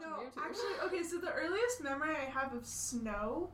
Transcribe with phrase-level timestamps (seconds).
[0.00, 0.46] watching No, YouTube.
[0.48, 1.02] actually, okay.
[1.02, 3.50] So the earliest memory I have of snow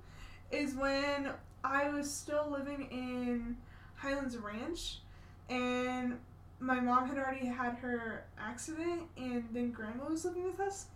[0.51, 1.31] is when
[1.65, 3.57] I was still living in
[3.97, 4.99] Highlands Ranch,
[5.49, 6.19] and
[6.61, 10.87] my mom had already had her accident, and then Grandma was living with us,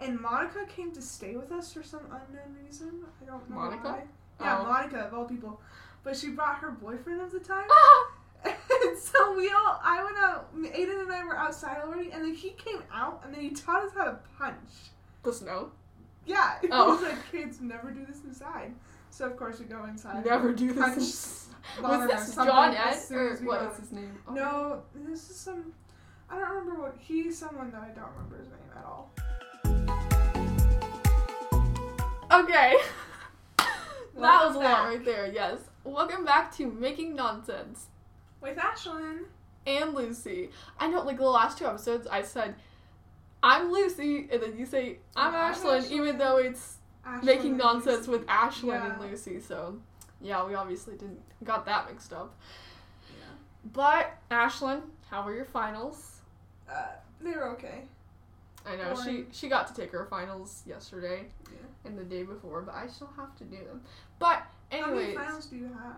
[0.00, 3.04] and Monica came to stay with us for some unknown reason.
[3.22, 3.82] I don't know Monica?
[3.88, 4.02] why.
[4.40, 4.64] Yeah, Oh.
[4.64, 5.60] Monica of all people,
[6.04, 7.66] but she brought her boyfriend of the time.
[7.70, 8.12] Ah!
[8.84, 12.34] And so we all, I went out, Aiden and I were outside already, and then
[12.34, 14.56] he came out, and then he taught us how to punch.
[15.22, 15.70] the snow.
[16.26, 16.94] Yeah, he Oh.
[16.94, 18.74] was like, kids, never do this inside.
[19.10, 20.24] So of course we go inside.
[20.24, 21.48] Never do Punch this.
[21.80, 24.18] Was this John Ed or what was his name?
[24.26, 24.32] Oh.
[24.34, 25.72] No, this is some.
[26.30, 29.12] I don't remember what he's someone that I don't remember his name at all.
[32.40, 32.74] Okay.
[33.58, 35.26] that was a lot right there.
[35.30, 35.58] Yes.
[35.84, 37.86] Welcome back to Making Nonsense
[38.42, 39.20] With Ashlyn.
[39.66, 40.50] and Lucy.
[40.78, 42.54] I know, like the last two episodes, I said.
[43.44, 48.06] I'm Lucy, and then you say I'm I'm Ashlyn, even though it's Ashlyn making nonsense
[48.06, 48.10] Lucy.
[48.10, 48.92] with Ashlyn Yeah.
[48.92, 49.40] and Lucy.
[49.40, 49.78] So,
[50.20, 52.36] yeah, we obviously didn't got that mixed up.
[53.10, 53.24] Yeah.
[53.72, 56.20] But Ashlyn, how were your finals?
[56.70, 56.84] Uh,
[57.20, 57.82] they were okay.
[58.64, 61.58] I know she she got to take her finals yesterday Yeah.
[61.88, 63.82] and the day before, but I still have to do them.
[64.20, 65.96] But anyways, How many finals do you have?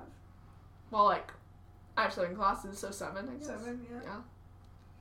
[0.91, 1.31] well, like
[1.97, 3.29] I have seven classes, so seven.
[3.29, 3.47] I guess.
[3.47, 3.87] Seven.
[3.91, 4.01] Yeah.
[4.05, 4.17] Yeah.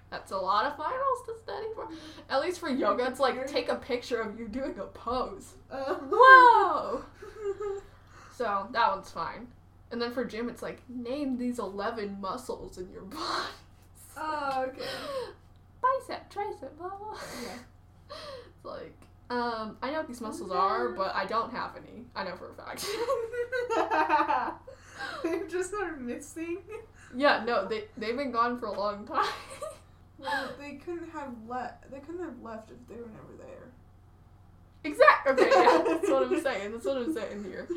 [0.09, 1.87] That's a lot of finals to study for.
[2.29, 5.53] At least for yoga, it's like take a picture of you doing a pose.
[5.71, 7.03] Uh, Whoa!
[8.35, 9.45] So that one's fine.
[9.91, 13.21] And then for gym, it's like name these eleven muscles in your body.
[14.17, 14.81] oh, okay.
[15.81, 17.15] Bicep, tricep, blah blah.
[17.43, 17.57] Yeah.
[18.09, 18.95] It's like,
[19.29, 22.05] um, I know what these muscles are, but I don't have any.
[22.15, 22.85] I know for a fact.
[25.23, 26.59] They've just are missing.
[27.15, 29.25] yeah, no, they they've been gone for a long time.
[30.19, 31.91] Well, they couldn't have left.
[31.91, 33.71] They couldn't have left if they were never there.
[34.85, 35.27] exact.
[35.27, 36.71] Okay, yeah, that's what I'm saying.
[36.71, 37.67] That's what I'm saying here.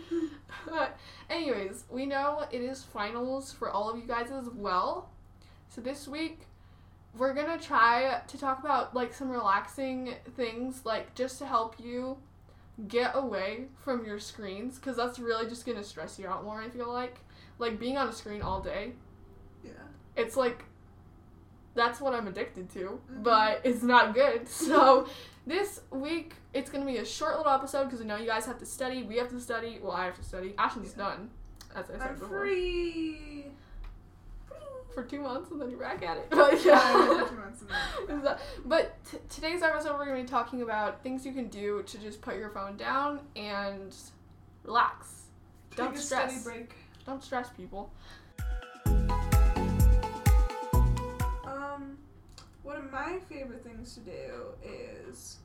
[0.69, 0.97] But
[1.29, 5.11] anyways, we know it is finals for all of you guys as well.
[5.69, 6.43] So this week
[7.17, 12.19] we're gonna try to talk about like some relaxing things, like just to help you
[12.89, 16.61] get away from your screens, because that's really just gonna stress you out more.
[16.61, 17.19] I feel like,
[17.59, 18.93] like being on a screen all day.
[19.65, 19.71] Yeah.
[20.17, 20.65] It's like
[21.75, 23.23] that's what I'm addicted to, Mhm.
[23.23, 24.49] but it's not good.
[24.49, 25.07] So
[25.47, 28.59] this week it's gonna be a short little episode because I know you guys have
[28.59, 29.03] to study.
[29.05, 29.79] We have to study.
[29.83, 30.55] Well, I have to study.
[30.59, 31.05] Ashlyn's Yeah.
[31.05, 31.31] done,
[31.75, 33.47] as I said I'm before, free.
[34.97, 36.27] For two months, and then you're back at it.
[36.31, 37.25] But Yeah, yeah.
[37.29, 37.63] two months
[38.09, 41.83] and then- but t- today's episode we're gonna be talking about things you can do
[41.83, 43.95] to just put your phone down and
[44.65, 45.25] relax.
[45.77, 46.49] Don't a stress.
[47.05, 47.93] Don't stress people.
[51.45, 51.99] Um,
[52.63, 55.37] one of my favorite things to do is,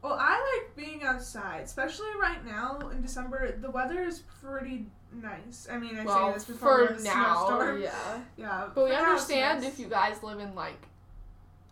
[0.00, 3.50] well, I like being outside, especially right now in December.
[3.60, 4.86] The weather is pretty
[5.20, 5.66] nice.
[5.70, 7.82] I mean, I well, say this before for now, snowstorm.
[7.82, 8.20] yeah.
[8.36, 9.72] Yeah, But we for now it's understand nice.
[9.72, 10.86] if you guys live in like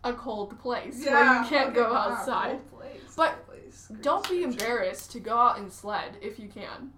[0.04, 2.58] a cold place yeah, where you can't okay, go outside.
[2.70, 6.92] place, But place, Don't be embarrassed to go out and sled if you can.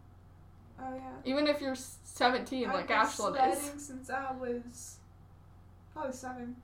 [0.80, 1.10] Oh yeah.
[1.24, 3.58] Even if you're 17 I've like Ashlyn is.
[3.58, 4.96] sledding since I was
[5.92, 6.56] probably seven.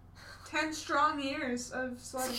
[0.47, 2.35] Ten strong years of sledding.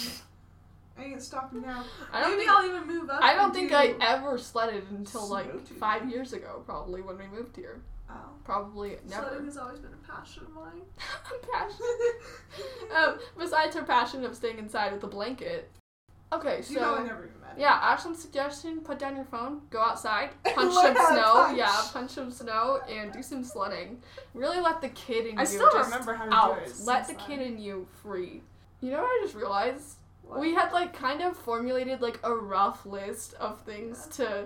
[1.00, 1.84] I ain't stopping now.
[2.12, 3.22] I don't Maybe think I'll even move up.
[3.24, 7.28] I don't think do- I ever sledded until like five years ago, probably when we
[7.28, 7.82] moved here.
[8.10, 8.16] Oh.
[8.44, 9.28] Probably never.
[9.28, 10.82] Sledding has always been a passion of mine.
[11.54, 11.86] passion.
[12.96, 15.70] Um, besides her passion of staying inside with a blanket.
[16.32, 17.56] Okay, you know I so never even met.
[17.58, 21.34] yeah, Ashlyn's suggestion: put down your phone, go outside, punch some snow.
[21.34, 21.58] punch.
[21.58, 24.00] Yeah, punch some snow and do some sledding.
[24.36, 26.66] Really let the kid in I you still just remember how to out.
[26.66, 26.76] do it.
[26.86, 28.44] Let the kid in you free.
[28.82, 29.96] You know what I just realized?
[30.30, 30.40] What?
[30.42, 34.46] We had like kind of formulated like a rough list of things to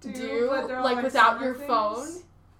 [0.00, 1.66] do, but they're like, without your things.
[1.66, 2.08] phone.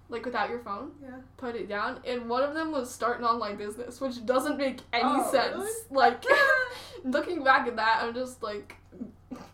[0.09, 1.09] like without your phone, Yeah.
[1.37, 1.99] put it down.
[2.05, 5.55] And one of them was start an online business, which doesn't make any Oh, sense.
[5.57, 5.71] really?
[5.91, 6.23] Like
[7.03, 8.75] looking back at that, I'm just like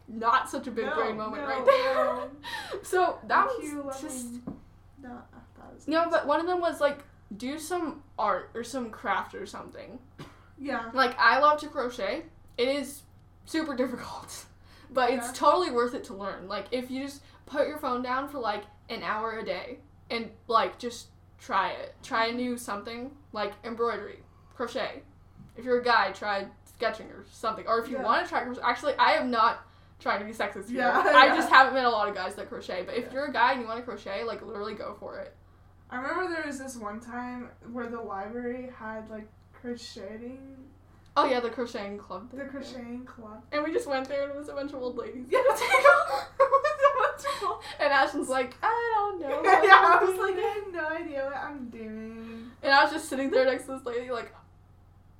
[0.07, 1.94] not such a big No, brain moment no, right there.
[1.95, 2.30] no.
[2.83, 4.42] so that Thank was just me-
[5.04, 7.00] No, I thought it was no, but one of them was like
[7.36, 10.00] do some art or some craft or something.
[10.57, 10.89] yeah.
[10.94, 12.24] Like I love to crochet.
[12.59, 13.03] It is
[13.45, 14.45] super difficult,
[14.91, 16.47] but it's totally worth it to learn.
[16.50, 19.79] Like if you just put your phone down for like an hour a day
[20.11, 21.07] and like just
[21.39, 21.95] try it.
[22.03, 24.19] Try a new something like embroidery,
[24.56, 25.03] crochet.
[25.56, 27.65] If you're a guy, try sketching or something.
[27.65, 28.03] Or if you Yeah.
[28.03, 29.65] want to try crochet, actually, I have not
[30.00, 30.79] trying to be sexist here.
[30.79, 31.35] Yeah, I yeah.
[31.35, 32.83] just haven't met a lot of guys that crochet.
[32.85, 33.13] But if Yeah.
[33.13, 35.33] you're a guy and you want to crochet, like literally go for it.
[35.89, 40.57] I remember there was this one time where the library had like crocheting
[41.17, 42.31] Oh yeah, the crocheting club.
[42.31, 42.50] The thing.
[42.50, 43.44] crocheting club.
[43.51, 45.25] And we just went there and it was a bunch of old ladies.
[45.29, 45.61] Yeah, that's
[47.79, 49.41] And Ashlyn's like, I don't know.
[49.44, 52.51] yeah, I was like, I have no idea what I'm doing.
[52.61, 54.33] And I was just sitting there next to this lady, like,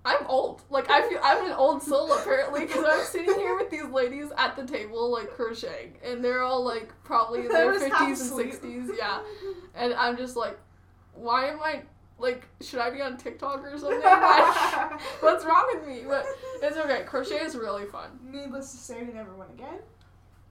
[0.06, 0.62] I'm old.
[0.70, 4.28] Like, I feel I'm an old soul apparently because I'm sitting here with these ladies
[4.38, 8.90] at the table, like crocheting, and they're all like probably in their fifties and sixties,
[8.98, 9.20] yeah.
[9.76, 10.58] And I'm just like,
[11.14, 11.84] why am I
[12.20, 12.48] like?
[12.62, 14.02] Should I be on TikTok or something?
[14.02, 16.04] Like, what's wrong with me?
[16.08, 16.26] But
[16.62, 17.04] it's okay.
[17.06, 18.20] Crochet is really fun.
[18.24, 19.80] Needless to say, we never went again.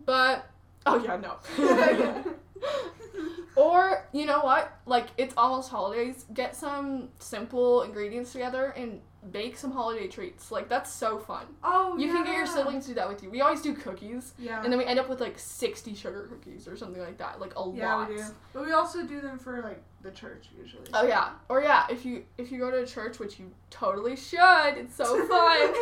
[0.05, 0.49] But
[0.87, 2.35] oh yeah, no.
[3.57, 4.79] or you know what?
[4.87, 6.25] Like it's almost holidays.
[6.33, 9.01] Get some simple ingredients together and
[9.31, 10.51] bake some holiday treats.
[10.51, 11.47] Like that's so fun.
[11.63, 12.13] Oh, You yeah.
[12.15, 13.31] can get your siblings to do that with you.
[13.31, 14.63] We always do cookies, Yeah.
[14.63, 17.41] and then we end up with like sixty sugar cookies or something like that.
[17.41, 18.09] Like a yeah, lot.
[18.09, 18.25] we do.
[18.53, 20.87] But we also do them for like the church usually.
[20.95, 24.17] Oh yeah, or yeah, if you if you go to a church, which you totally
[24.17, 25.75] should, it's so fun.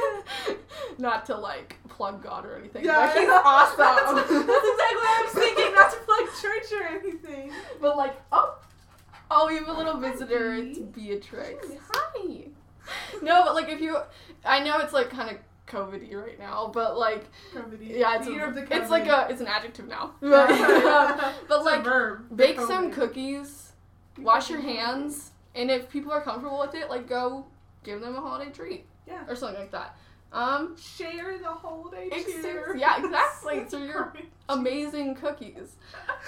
[0.98, 2.84] Not to like plug God or anything.
[2.84, 3.76] Yeah, he's awesome.
[3.78, 5.74] That's, that's exactly what I was thinking.
[5.74, 7.52] Not to plug church or anything.
[7.80, 8.56] But like, oh,
[9.30, 10.52] oh, we have a little visitor.
[10.54, 10.60] Hi.
[10.60, 11.66] It's Beatrix.
[11.92, 12.46] Hi.
[13.22, 13.98] No, but like if you,
[14.44, 15.36] I know it's like kind of
[15.66, 17.86] COVIDy right now, but like, Comedy.
[17.96, 20.12] yeah, it's a, of the it's like a it's an adjective now.
[21.48, 22.26] But like, verb.
[22.36, 22.66] bake COVID.
[22.66, 23.72] some cookies,
[24.18, 27.46] wash your hands, and if people are comfortable with it, like go
[27.84, 29.22] give them a holiday treat Yeah.
[29.28, 29.96] or something like that.
[30.32, 32.74] Um, Share the holiday Ex- cheer.
[32.76, 33.64] yeah, exactly.
[33.68, 34.12] So you're
[34.48, 35.76] amazing cookies.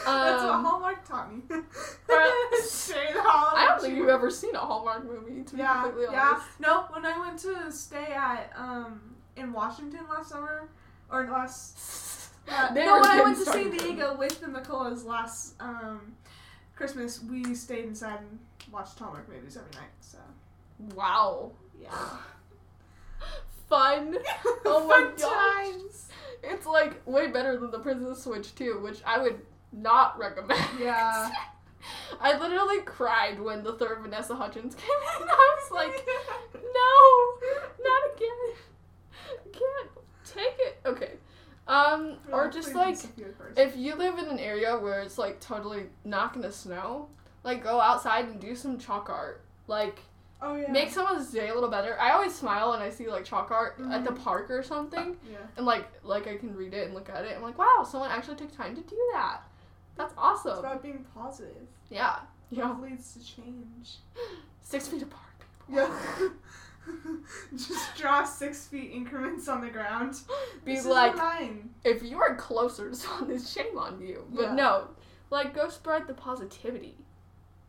[0.06, 1.42] That's what Um, Hallmark taught me.
[1.48, 4.00] Share the holiday I don't think cheer.
[4.02, 6.30] you've ever seen a Hallmark movie, to be Yeah, completely yeah.
[6.30, 6.46] honest.
[6.60, 9.00] No, when I went to stay at um
[9.36, 10.68] in Washington last summer,
[11.10, 13.44] or last uh, no, when I went to.
[13.44, 16.14] San Diego with the McCulloughs last um
[16.76, 18.38] Christmas, we stayed inside and
[18.72, 19.90] watched Hallmark movies every night.
[20.00, 20.18] So
[20.94, 21.52] Wow.
[21.80, 21.90] yeah,
[23.68, 24.16] Fun.
[24.64, 25.72] Oh my Fun gosh.
[25.74, 26.08] times.
[26.42, 29.40] It's like way better than the Princess Switch 2, which I would
[29.72, 30.60] not recommend.
[30.78, 31.30] Yeah.
[32.20, 34.88] I literally cried when the third Vanessa Hudgens came
[35.20, 35.28] in.
[35.28, 36.06] I was like,
[36.54, 39.52] no, not again.
[39.52, 39.90] Can't
[40.24, 40.80] take it.
[40.84, 41.12] Okay.
[41.66, 42.96] Um, or just like
[43.56, 47.08] if you live in an area where it's like totally not gonna snow,
[47.44, 49.44] like go outside and do some chalk art.
[49.66, 50.00] Like
[50.42, 51.98] oh yeah, make someone's day a little better.
[52.00, 54.22] I always smile when I see like chalk art at the Mhm.
[54.22, 55.38] park or something, yeah.
[55.56, 57.34] and like like I can read it and look at it.
[57.36, 59.40] I'm like, wow, someone actually took time to do that.
[59.96, 60.58] That's It's awesome.
[60.58, 61.66] about being positive.
[61.90, 62.20] Yeah,
[62.50, 62.68] yeah.
[62.68, 63.96] Love leads to change.
[64.62, 65.22] Six feet apart.
[65.66, 65.82] People.
[65.88, 66.28] Yeah.
[67.56, 70.14] Just draw six feet increments on the ground.
[70.64, 71.16] Be This like,
[71.84, 74.24] if you are closer to someone, it's shame on you.
[74.30, 74.54] But Yeah.
[74.54, 74.88] no,
[75.30, 76.96] like go spread the positivity,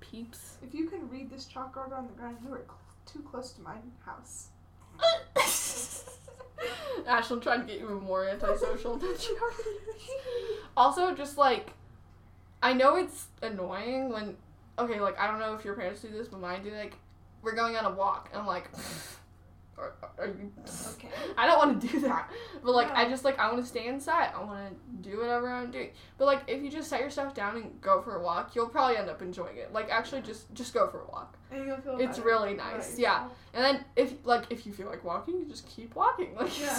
[0.09, 0.57] peeps.
[0.63, 3.51] If you can read this chalk art on the ground, you are cl- too close
[3.53, 3.75] to my
[4.05, 4.47] house.
[7.07, 10.03] Ash, I'm trying to get you even more antisocial than she already is.
[10.75, 11.71] Also, just like,
[12.61, 14.35] I know it's annoying when,
[14.77, 16.95] okay, like, I don't know if your parents do this, but mine do, like,
[17.41, 18.69] we're going on a walk, and I'm like,
[19.79, 20.51] are, are you,
[20.93, 21.09] Okay.
[21.37, 22.29] I don't want to do that.
[22.63, 24.31] But, like, I just, like, I want to stay inside.
[24.35, 25.91] I want to do whatever I'm doing.
[26.17, 28.97] But, like, if you just set yourself down and go for a walk, you'll probably
[28.97, 29.73] end up enjoying it.
[29.73, 31.37] Like, actually, just, just go for a walk.
[31.51, 33.27] And you'll feel It's really nice, yeah.
[33.53, 36.35] And then if like if you feel like walking, you just keep walking.
[36.35, 36.77] Like Yeah.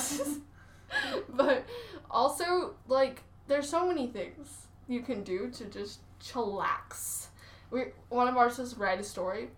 [1.31, 1.65] but
[2.11, 7.29] also like there's so many things you can do to just chillax.
[7.71, 9.51] We one of ours is write a story,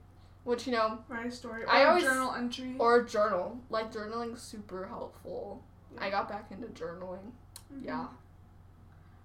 [0.45, 1.65] which you know, Write a story.
[1.65, 2.77] Or I always- journal entry.
[2.79, 3.59] or a journal.
[3.71, 5.63] Like journaling's super helpful.
[5.99, 7.31] I got back into journaling.
[7.73, 7.85] Mhm.
[7.85, 8.07] Yeah.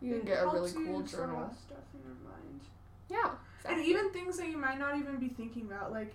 [0.01, 1.49] You It can get a really cool journal.
[1.65, 2.61] Stuff in your mind.
[3.09, 3.31] Yeah.
[3.65, 6.13] And even things that you might not even be thinking about, like,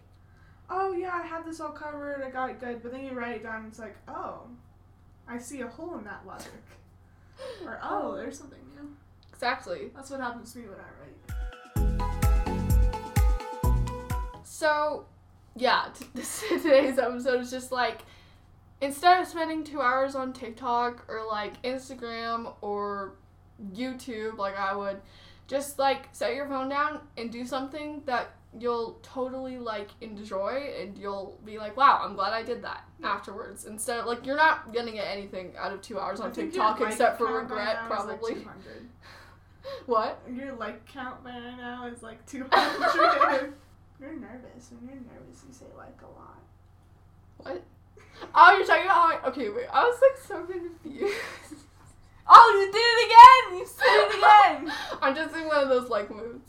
[0.71, 3.37] oh yeah, I had this all covered, I got it good, but then you write
[3.37, 4.47] it down, and it's like, oh,
[5.29, 6.53] I see a hole in that logic,
[7.65, 8.95] or oh, there's something new.
[9.33, 9.91] Exactly.
[9.95, 11.52] That's what happens to me when I
[14.63, 15.07] So,
[15.57, 18.03] yeah, t- this, today's episode is just like
[18.81, 23.15] instead of spending two hours on TikTok or like Instagram or
[23.75, 25.01] YouTube, like I would,
[25.49, 30.97] just like set your phone down and do something that you'll totally like enjoy and
[30.97, 33.09] you'll be like, wow, I'm glad I did that Yeah.
[33.09, 33.65] afterwards.
[33.65, 37.19] Instead of like, you're not gonna get anything out of two hours on TikTok except
[37.19, 38.35] for regret, like, probably.
[38.35, 38.89] 200.
[39.87, 40.23] what?
[40.33, 43.55] Your like count by now is like 200.
[44.01, 44.71] you're nervous.
[44.71, 46.41] When you're nervous, you say like a lot.
[47.39, 47.63] What?
[48.35, 51.15] Oh, you're talking about how I, okay, wait, I was like so confused.
[52.35, 53.59] Oh, you did it again!
[53.59, 54.73] You said it again!
[55.03, 56.49] I'm just in one of those like moods.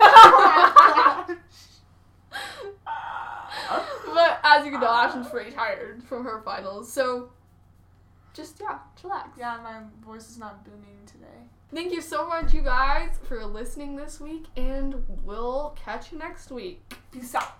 [0.00, 1.26] oh
[4.14, 7.30] but as you can tell, Ashlyn's pretty tired from her finals, so
[8.34, 9.28] just yeah, chillax.
[9.38, 11.24] Yeah, my voice is not booming today.
[11.72, 16.50] Thank you so much, you guys, for listening this week, and we'll catch you next
[16.50, 16.82] week.
[17.10, 17.56] Peace out.